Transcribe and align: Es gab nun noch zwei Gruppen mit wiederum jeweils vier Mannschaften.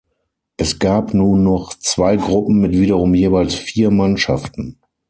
Es 0.57 0.79
gab 0.79 1.13
nun 1.13 1.43
noch 1.43 1.75
zwei 1.75 2.15
Gruppen 2.15 2.59
mit 2.59 2.71
wiederum 2.71 3.13
jeweils 3.13 3.53
vier 3.53 3.91
Mannschaften. 3.91 4.79